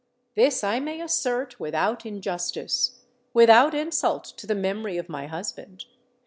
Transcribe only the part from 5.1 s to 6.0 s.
husband.